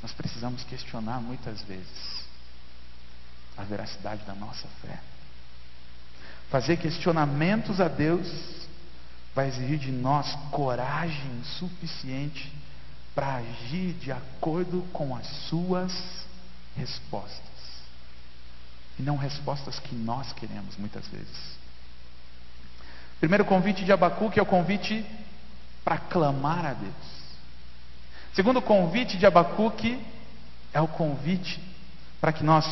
[0.00, 2.24] nós precisamos questionar muitas vezes
[3.54, 4.98] a veracidade da nossa fé.
[6.48, 8.66] Fazer questionamentos a Deus
[9.34, 12.50] vai exigir de nós coragem suficiente
[13.14, 15.92] para agir de acordo com as suas
[16.74, 17.51] respostas.
[18.98, 21.56] E não respostas que nós queremos muitas vezes.
[23.20, 25.06] Primeiro convite de Abacuque é o convite
[25.84, 27.12] para clamar a Deus.
[28.34, 29.98] Segundo convite de Abacuque
[30.72, 31.60] é o convite
[32.20, 32.66] para que nós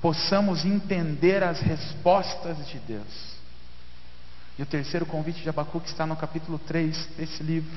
[0.00, 3.34] possamos entender as respostas de Deus.
[4.58, 7.76] E o terceiro convite de Abacuque está no capítulo 3 desse livro,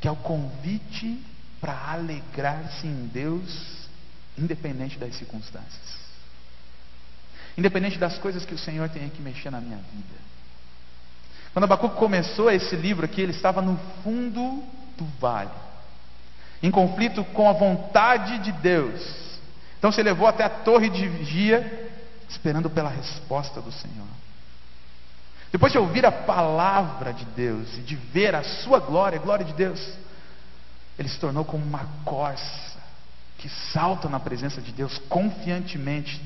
[0.00, 1.22] que é o convite
[1.60, 3.88] para alegrar-se em Deus,
[4.36, 6.02] independente das circunstâncias.
[7.56, 10.22] Independente das coisas que o Senhor tem que mexer na minha vida.
[11.52, 14.62] Quando Abacuque começou esse livro aqui, ele estava no fundo
[14.96, 15.50] do vale,
[16.62, 19.02] em conflito com a vontade de Deus.
[19.78, 21.90] Então se levou até a torre de vigia,
[22.28, 24.06] esperando pela resposta do Senhor.
[25.50, 29.44] Depois de ouvir a palavra de Deus e de ver a sua glória, a glória
[29.44, 29.78] de Deus,
[30.98, 32.80] ele se tornou como uma corça
[33.36, 36.22] que salta na presença de Deus confiantemente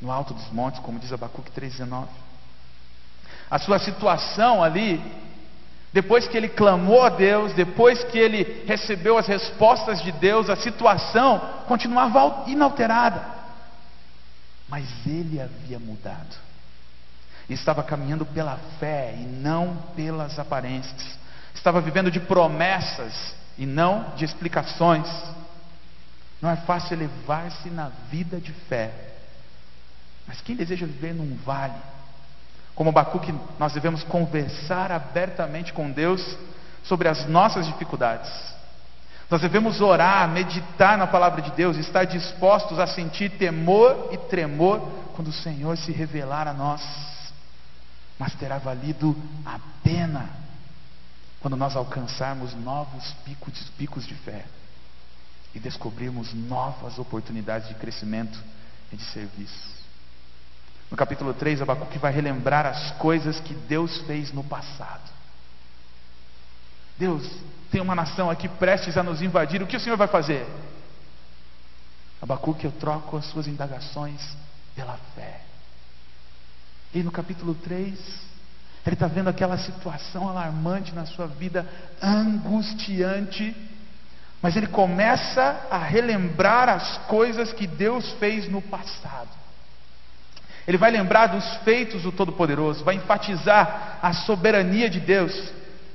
[0.00, 2.06] no alto dos montes, como diz Abacuque 3,19.
[3.50, 5.02] A sua situação ali,
[5.92, 10.56] depois que ele clamou a Deus, depois que ele recebeu as respostas de Deus, a
[10.56, 13.24] situação continuava inalterada,
[14.68, 16.50] mas ele havia mudado
[17.54, 21.18] estava caminhando pela fé e não pelas aparências.
[21.54, 25.06] Estava vivendo de promessas e não de explicações.
[26.40, 29.09] Não é fácil elevar-se na vida de fé.
[30.30, 31.74] Mas quem deseja viver num vale,
[32.76, 36.24] como Abacuque, nós devemos conversar abertamente com Deus
[36.84, 38.30] sobre as nossas dificuldades,
[39.28, 44.80] Nós devemos orar, meditar na palavra de Deus, estar dispostos a sentir temor e tremor
[45.16, 46.80] quando o Senhor se revelar a nós.
[48.16, 50.30] Mas terá valido a pena
[51.40, 54.44] quando nós alcançarmos novos picos, picos de fé
[55.52, 58.38] e descobrirmos novas oportunidades de crescimento
[58.92, 59.79] e de serviço.
[60.90, 65.08] No capítulo 3, Abacuque vai relembrar as coisas que Deus fez no passado.
[66.98, 67.30] Deus
[67.70, 70.46] tem uma nação aqui prestes a nos invadir, o que o Senhor vai fazer?
[72.20, 74.20] Abacuque, eu troco as suas indagações
[74.74, 75.40] pela fé.
[76.92, 77.96] E no capítulo 3,
[78.84, 81.66] ele está vendo aquela situação alarmante na sua vida,
[82.02, 83.56] angustiante,
[84.42, 89.39] mas ele começa a relembrar as coisas que Deus fez no passado.
[90.66, 95.52] Ele vai lembrar dos feitos do Todo-Poderoso, vai enfatizar a soberania de Deus,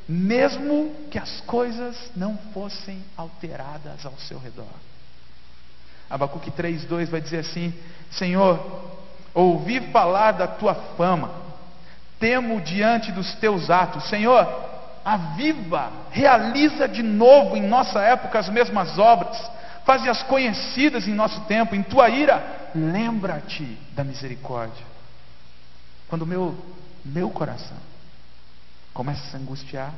[0.07, 4.65] mesmo que as coisas não fossem alteradas ao seu redor.
[6.09, 7.73] Abacuque 3,2 vai dizer assim:
[8.11, 8.59] Senhor,
[9.33, 11.31] ouvi falar da tua fama,
[12.19, 14.07] temo diante dos teus atos.
[14.09, 14.47] Senhor,
[15.03, 19.37] aviva, realiza de novo em nossa época as mesmas obras,
[19.85, 23.63] faze-as conhecidas em nosso tempo, em tua ira, lembra-te
[23.95, 24.85] da misericórdia.
[26.07, 26.55] Quando meu,
[27.03, 27.77] meu coração
[28.93, 29.93] começa a se angustiar,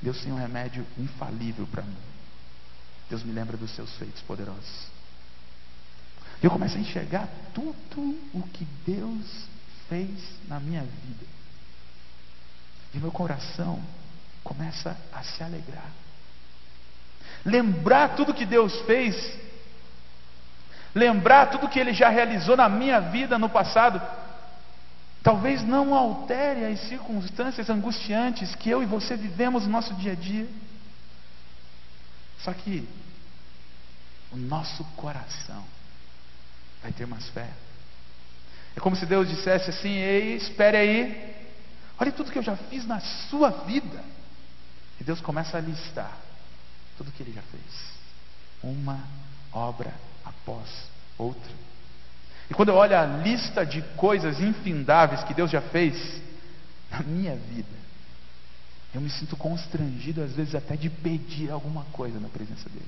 [0.00, 1.96] Deus tem um remédio infalível para mim.
[3.08, 4.86] Deus me lembra dos seus feitos poderosos.
[6.42, 9.46] Eu começo a enxergar tudo o que Deus
[9.88, 10.10] fez
[10.48, 11.26] na minha vida.
[12.92, 13.82] E meu coração
[14.42, 15.90] começa a se alegrar.
[17.44, 19.16] Lembrar tudo que Deus fez,
[20.94, 24.00] lembrar tudo que Ele já realizou na minha vida no passado,
[25.22, 30.14] talvez não altere as circunstâncias angustiantes que eu e você vivemos no nosso dia a
[30.14, 30.46] dia.
[32.38, 32.88] Só que
[34.30, 35.64] o nosso coração
[36.82, 37.48] vai ter mais fé.
[38.76, 41.36] É como se Deus dissesse assim: Ei, espere aí,
[41.98, 44.02] olha tudo que eu já fiz na sua vida.
[45.00, 46.16] E Deus começa a listar
[46.96, 47.64] tudo que Ele já fez,
[48.62, 49.00] uma
[49.52, 49.92] obra
[50.44, 50.68] após
[51.16, 51.52] outra.
[52.50, 56.20] E quando eu olho a lista de coisas infindáveis que Deus já fez
[56.90, 57.74] na minha vida,
[58.94, 62.84] eu me sinto constrangido, às vezes, até de pedir alguma coisa na presença dEle.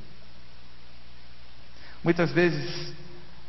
[2.05, 2.93] Muitas vezes,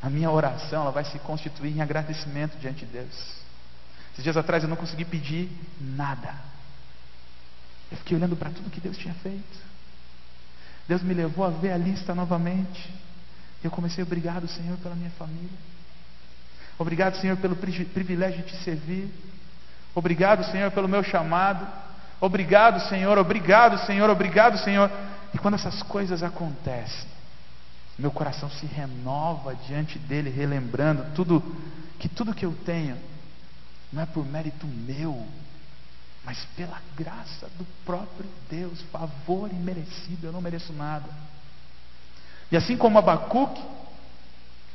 [0.02, 3.38] a minha oração ela vai se constituir em agradecimento diante de Deus.
[4.14, 6.34] Esses dias atrás eu não consegui pedir nada.
[7.92, 9.68] Eu fiquei olhando para tudo que Deus tinha feito.
[10.88, 12.92] Deus me levou a ver a lista novamente.
[13.64, 15.58] Eu comecei, obrigado, Senhor, pela minha família.
[16.78, 19.10] Obrigado, Senhor, pelo privilégio de te servir.
[19.96, 21.68] Obrigado, Senhor, pelo meu chamado.
[22.22, 24.92] Obrigado, Senhor, obrigado, Senhor, obrigado, Senhor.
[25.34, 27.08] E quando essas coisas acontecem,
[27.98, 31.44] meu coração se renova diante dele, relembrando tudo
[32.00, 32.96] que tudo que eu tenho
[33.92, 35.26] não é por mérito meu,
[36.24, 41.10] mas pela graça do próprio Deus, favor imerecido, eu não mereço nada.
[42.52, 43.62] E assim como Abacuque,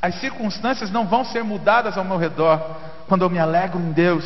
[0.00, 2.58] as circunstâncias não vão ser mudadas ao meu redor
[3.06, 4.24] quando eu me alegro em Deus.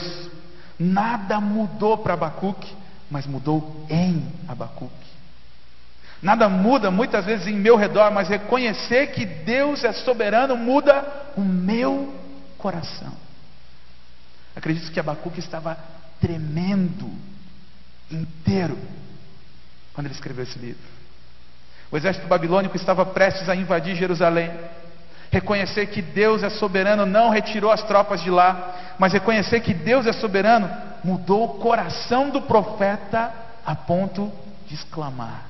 [0.78, 2.74] Nada mudou para Abacuque,
[3.10, 5.06] mas mudou em Abacuque.
[6.22, 11.04] Nada muda muitas vezes em meu redor, mas reconhecer que Deus é soberano muda
[11.36, 12.14] o meu
[12.56, 13.12] coração.
[14.54, 15.78] Acredito que Abacuque estava
[16.20, 17.10] tremendo
[18.10, 18.78] inteiro
[19.92, 20.95] quando ele escreveu esse livro.
[21.90, 24.50] O exército babilônico estava prestes a invadir Jerusalém.
[25.30, 30.06] Reconhecer que Deus é soberano não retirou as tropas de lá, mas reconhecer que Deus
[30.06, 30.70] é soberano
[31.04, 33.32] mudou o coração do profeta
[33.64, 34.32] a ponto
[34.66, 35.44] de exclamar: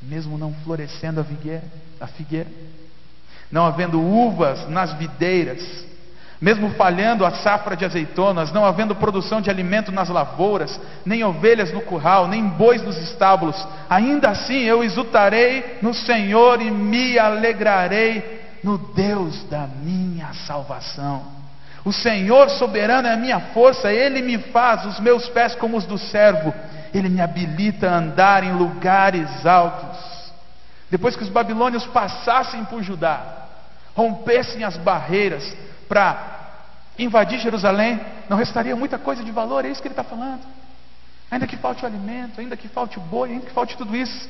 [0.00, 1.64] mesmo não florescendo a figueira,
[2.00, 2.48] a figueira,
[3.50, 5.86] não havendo uvas nas videiras,
[6.42, 11.72] mesmo falhando a safra de azeitonas, não havendo produção de alimento nas lavouras, nem ovelhas
[11.72, 13.56] no curral, nem bois nos estábulos,
[13.88, 21.22] ainda assim eu exultarei no Senhor e me alegrarei no Deus da minha salvação.
[21.84, 25.86] O Senhor soberano é a minha força, Ele me faz os meus pés como os
[25.86, 26.52] do servo,
[26.92, 30.32] Ele me habilita a andar em lugares altos.
[30.90, 33.20] Depois que os babilônios passassem por Judá,
[33.94, 35.56] rompessem as barreiras
[35.92, 36.48] para
[36.98, 40.40] invadir Jerusalém, não restaria muita coisa de valor, é isso que ele está falando.
[41.30, 44.26] Ainda que falte o alimento, ainda que falte o boi, ainda que falte tudo isso.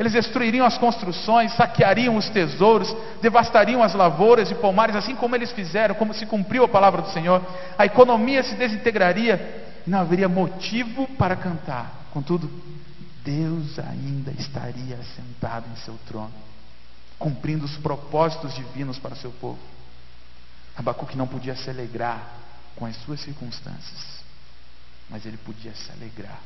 [0.00, 2.92] Eles destruiriam as construções, saqueariam os tesouros,
[3.22, 7.10] devastariam as lavouras e pomares, assim como eles fizeram, como se cumpriu a palavra do
[7.10, 7.40] Senhor.
[7.78, 12.08] A economia se desintegraria, não haveria motivo para cantar.
[12.12, 12.50] Contudo,
[13.24, 16.34] Deus ainda estaria sentado em seu trono,
[17.16, 19.75] cumprindo os propósitos divinos para seu povo.
[20.76, 22.36] Abacuque não podia se alegrar
[22.76, 24.22] com as suas circunstâncias,
[25.08, 26.40] mas ele podia se alegrar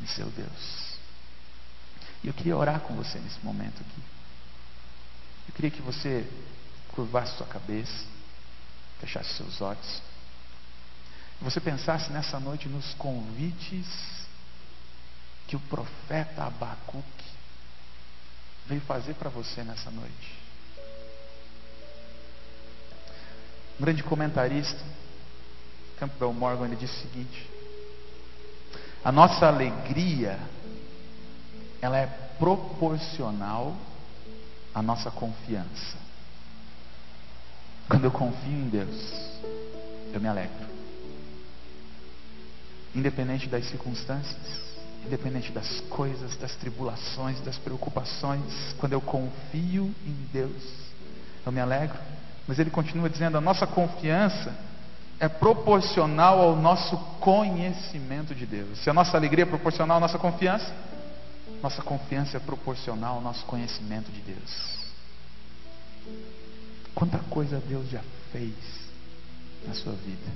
[0.00, 0.94] em seu Deus.
[2.22, 4.02] E eu queria orar com você nesse momento aqui.
[5.48, 6.26] Eu queria que você
[6.88, 8.06] curvasse sua cabeça,
[9.00, 10.02] fechasse seus olhos.
[11.40, 14.24] Você pensasse nessa noite nos convites
[15.48, 17.24] que o profeta Abacuque
[18.66, 20.43] veio fazer para você nessa noite.
[23.78, 24.80] Um grande comentarista,
[25.98, 27.50] Campbell Morgan, ele disse o seguinte:
[29.04, 30.38] a nossa alegria
[31.80, 32.06] ela é
[32.38, 33.76] proporcional
[34.74, 35.98] à nossa confiança.
[37.88, 39.12] Quando eu confio em Deus,
[40.14, 40.66] eu me alegro.
[42.94, 44.38] Independente das circunstâncias,
[45.04, 50.62] independente das coisas, das tribulações, das preocupações, quando eu confio em Deus,
[51.44, 51.98] eu me alegro.
[52.46, 54.54] Mas ele continua dizendo: a nossa confiança
[55.18, 58.78] é proporcional ao nosso conhecimento de Deus.
[58.78, 60.72] Se a nossa alegria é proporcional à nossa confiança,
[61.62, 64.74] nossa confiança é proporcional ao nosso conhecimento de Deus.
[66.94, 68.54] Quanta coisa Deus já fez
[69.66, 70.30] na sua vida.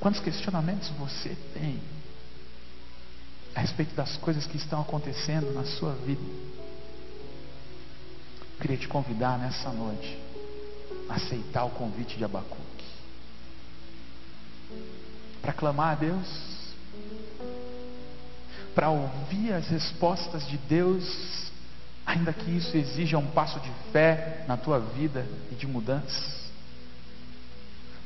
[0.00, 1.80] Quantos questionamentos você tem
[3.54, 6.22] a respeito das coisas que estão acontecendo na sua vida?
[8.60, 10.18] Queria te convidar nessa noite
[11.08, 12.72] a aceitar o convite de Abacuque
[15.40, 16.74] para clamar a Deus,
[18.74, 21.50] para ouvir as respostas de Deus
[22.06, 26.42] ainda que isso exija um passo de fé na tua vida e de mudança.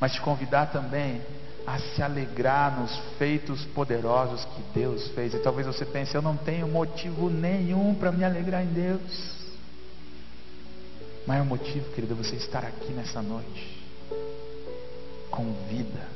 [0.00, 1.22] Mas te convidar também
[1.66, 5.34] a se alegrar nos feitos poderosos que Deus fez.
[5.34, 9.35] E talvez você pense, eu não tenho motivo nenhum para me alegrar em Deus.
[11.26, 13.84] O maior motivo, querido, é você estar aqui nessa noite,
[15.28, 16.08] com vida,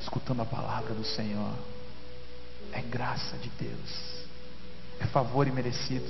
[0.00, 1.52] escutando a palavra do Senhor.
[2.72, 4.24] É graça de Deus,
[5.00, 6.06] é favor imerecido.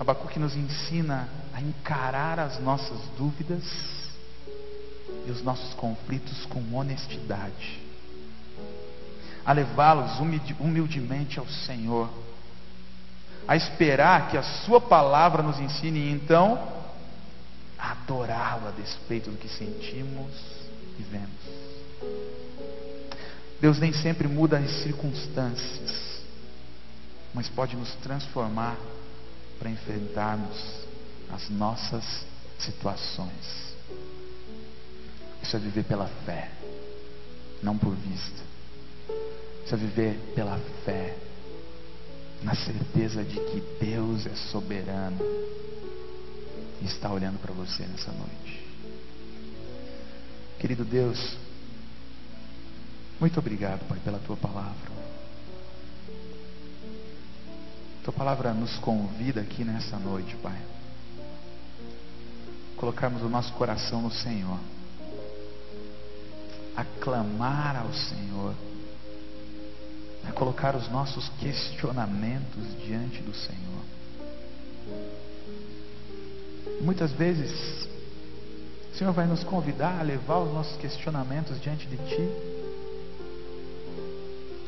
[0.00, 3.62] Abacuque nos ensina a encarar as nossas dúvidas
[5.26, 7.80] e os nossos conflitos com honestidade,
[9.44, 10.18] a levá-los
[10.58, 12.08] humildemente ao Senhor,
[13.46, 16.72] a esperar que a Sua palavra nos ensine e então
[17.78, 20.32] adorá-lo a despeito do que sentimos
[20.98, 21.64] e vemos.
[23.60, 26.22] Deus nem sempre muda as circunstâncias,
[27.32, 28.76] mas pode nos transformar
[29.58, 30.84] para enfrentarmos
[31.32, 32.26] as nossas
[32.58, 33.74] situações.
[35.42, 36.50] Isso é viver pela fé,
[37.62, 38.42] não por vista.
[39.64, 41.16] Isso é viver pela fé,
[42.44, 45.18] na certeza de que Deus é soberano
[46.82, 48.62] e está olhando para você nessa noite.
[50.58, 51.36] Querido Deus,
[53.18, 54.92] muito obrigado, Pai, pela tua palavra.
[58.04, 60.60] Tua palavra nos convida aqui nessa noite, Pai.
[62.76, 64.60] Colocarmos o nosso coração no Senhor.
[66.76, 68.54] A clamar ao Senhor.
[70.28, 73.84] A colocar os nossos questionamentos diante do Senhor.
[76.80, 77.88] Muitas vezes,
[78.92, 82.54] o Senhor vai nos convidar a levar os nossos questionamentos diante de Ti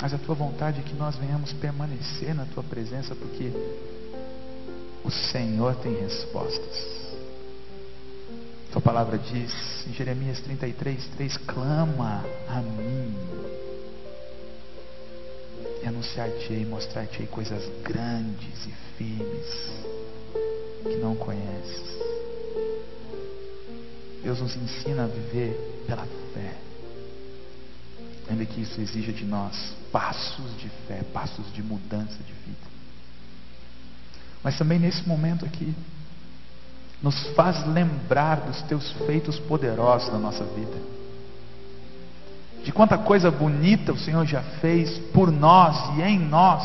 [0.01, 3.51] mas a tua vontade é que nós venhamos permanecer na tua presença, porque
[5.03, 7.17] o Senhor tem respostas.
[8.71, 9.53] Tua palavra diz
[9.87, 13.15] em Jeremias 33, 3: clama a mim,
[15.89, 19.85] anunciar-te-ei, mostrar-te-ei coisas grandes e firmes
[20.83, 21.97] que não conheces.
[24.23, 26.67] Deus nos ensina a viver pela fé
[28.29, 32.67] ainda que isso exija de nós passos de fé, passos de mudança de vida.
[34.43, 35.75] Mas também nesse momento aqui,
[37.03, 40.96] nos faz lembrar dos teus feitos poderosos na nossa vida.
[42.67, 46.65] De quanta coisa bonita o Senhor já fez por nós e em nós,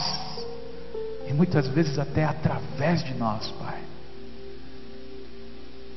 [1.27, 3.79] e muitas vezes até através de nós, Pai.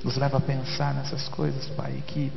[0.04, 2.30] Nos leva a pensar nessas coisas, Pai, que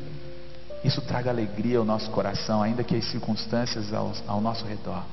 [0.81, 5.03] isso traga alegria ao nosso coração, ainda que as circunstâncias ao, ao nosso redor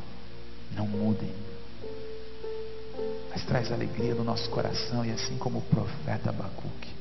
[0.77, 1.33] não mudem.
[3.33, 6.95] Mas traz alegria no nosso coração, e assim como o profeta Abacuque,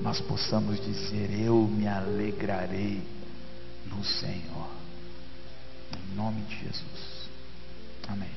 [0.00, 3.13] nós possamos dizer: Eu me alegrarei
[3.86, 4.70] no Senhor.
[5.92, 7.28] Em nome de Jesus.
[8.08, 8.34] Amém.